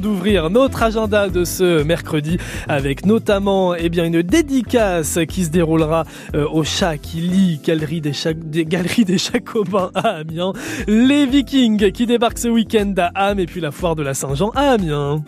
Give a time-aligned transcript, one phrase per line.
[0.00, 6.02] d'ouvrir notre agenda de ce mercredi avec notamment eh bien une dédicace qui se déroulera
[6.34, 8.12] euh, au chat qui lit galerie des,
[8.64, 10.54] galeries des Jacobins à Amiens,
[10.88, 14.50] les Vikings qui débarquent ce week-end à Amiens et puis la foire de la Saint-Jean
[14.56, 15.22] à Amiens.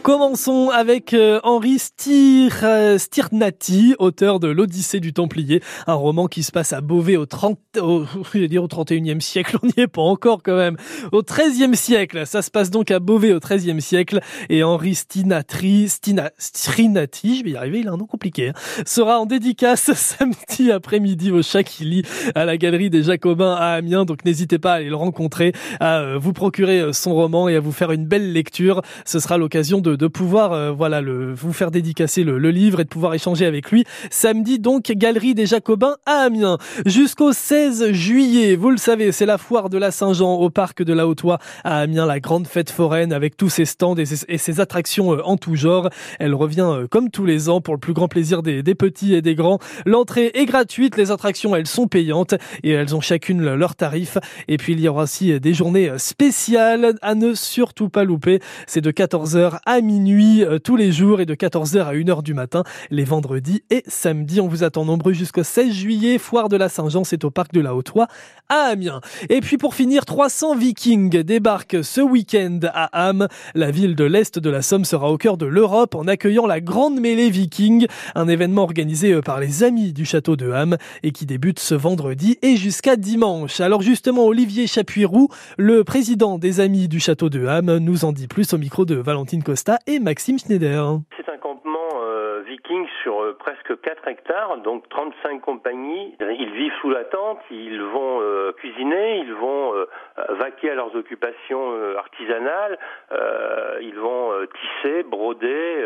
[0.00, 6.42] Commençons avec euh, Henri Stier, euh, Stirnati, auteur de l'Odyssée du Templier, un roman qui
[6.42, 8.04] se passe à Beauvais au 30, au,
[8.34, 10.76] dire au 31e siècle, on n'y est pas encore quand même,
[11.12, 12.26] au 13e siècle.
[12.26, 17.44] Ça se passe donc à Beauvais au 13e siècle et Henri Stinatri, Stina, Strinati, je
[17.44, 21.42] vais y arriver, il a un nom compliqué, hein, sera en dédicace samedi après-midi au
[21.42, 22.02] Chakili
[22.34, 24.04] à la galerie des Jacobins à Amiens.
[24.04, 27.60] Donc n'hésitez pas à aller le rencontrer, à euh, vous procurer son roman et à
[27.60, 28.80] vous faire une belle lecture.
[29.04, 32.88] Ce sera l'occasion de, pouvoir euh, voilà le, vous faire dédicacer le, livre et de
[32.88, 33.84] pouvoir échanger avec lui.
[34.10, 36.58] Samedi donc, Galerie des Jacobins à Amiens.
[36.86, 40.92] Jusqu'au 16 juillet, vous le savez, c'est la foire de la Saint-Jean au parc de
[40.92, 45.14] la Haute-Oie à Amiens, la grande fête foraine avec tous ses stands et ses, attractions
[45.14, 45.88] euh, en tout genre.
[46.18, 49.14] Elle revient euh, comme tous les ans pour le plus grand plaisir des, des petits
[49.14, 49.58] et des grands.
[49.86, 54.18] L'entrée est gratuite, les attractions elles sont payantes et elles ont chacune leur tarif.
[54.48, 58.40] Et puis il y aura aussi des journées spéciales à ne surtout pas louper.
[58.66, 62.22] C'est de 14h à à minuit euh, tous les jours et de 14h à 1h
[62.22, 64.38] du matin les vendredis et samedis.
[64.38, 66.18] On vous attend nombreux jusqu'au 16 juillet.
[66.18, 68.06] Foire de la Saint-Jean, c'est au parc de la Haute-Oie
[68.50, 69.00] à Amiens.
[69.30, 73.28] Et puis pour finir, 300 Vikings débarquent ce week-end à Ham.
[73.54, 76.60] La ville de l'Est de la Somme sera au cœur de l'Europe en accueillant la
[76.60, 81.12] Grande Mêlée Viking, un événement organisé euh, par les amis du château de Ham et
[81.12, 83.60] qui débute ce vendredi et jusqu'à dimanche.
[83.60, 88.28] Alors justement, Olivier Chapuirou, le président des amis du château de Ham, nous en dit
[88.28, 91.00] plus au micro de Valentine Costa et Maxime Schneider.
[91.14, 96.16] C'est un campement euh, viking sur euh, presque 4 hectares, donc 35 compagnies.
[96.22, 99.74] Ils vivent sous la tente, ils vont euh, cuisiner, ils vont
[100.40, 102.78] vaquer à leurs occupations artisanales,
[103.82, 105.84] ils vont tisser, broder,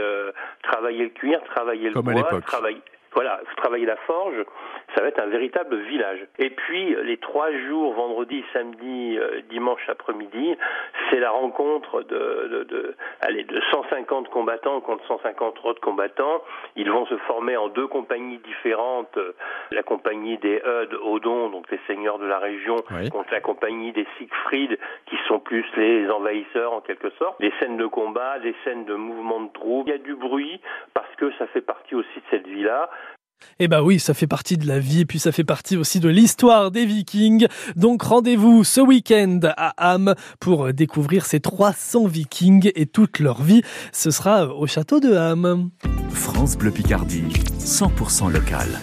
[0.63, 2.83] travailler le cuir, travailler le bois, travailler
[3.17, 4.45] voilà, travailler la forge,
[4.95, 6.21] ça va être un véritable village.
[6.39, 10.55] Et puis les trois jours, vendredi, samedi, euh, dimanche après-midi,
[11.11, 16.43] c'est la rencontre de, de, de, allez, de 150 combattants contre 150 autres combattants.
[16.77, 19.19] Ils vont se former en deux compagnies différentes,
[19.71, 22.77] la compagnie des Eudes, Odon, donc les seigneurs de la région,
[23.11, 27.41] contre la compagnie des Siegfried, qui sont plus les envahisseurs en quelque sorte.
[27.41, 29.87] Des scènes de combat, des scènes de mouvement de troupes.
[29.87, 30.61] Il y a du bruit
[31.19, 32.91] que ça fait partie aussi de cette vie-là.
[33.59, 36.01] Eh bah oui, ça fait partie de la vie et puis ça fait partie aussi
[36.01, 37.47] de l'histoire des Vikings.
[37.75, 43.63] Donc rendez-vous ce week-end à Ham pour découvrir ces 300 Vikings et toute leur vie.
[43.93, 45.71] Ce sera au château de Ham.
[46.11, 47.29] France Bleu Picardie,
[47.59, 48.81] 100% local.